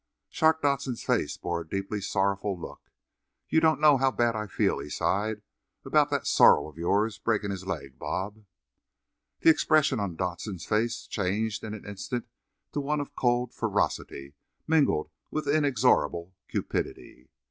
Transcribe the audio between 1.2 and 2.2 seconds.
bore a deeply